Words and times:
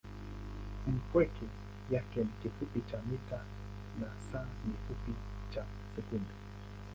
m 0.93 0.95
peke 1.11 1.45
yake 1.91 2.19
ni 2.23 2.33
kifupi 2.41 2.81
cha 2.81 2.97
mita 3.01 3.39
na 3.99 4.07
s 4.27 4.29
ni 4.65 4.73
kifupi 4.73 5.13
cha 5.53 5.63
sekunde. 5.95 6.33